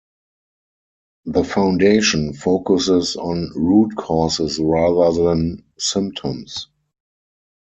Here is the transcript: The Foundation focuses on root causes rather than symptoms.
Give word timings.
The 1.25 1.43
Foundation 1.43 2.33
focuses 2.33 3.15
on 3.17 3.51
root 3.53 3.95
causes 3.95 4.57
rather 4.57 5.25
than 5.25 5.63
symptoms. 5.77 6.69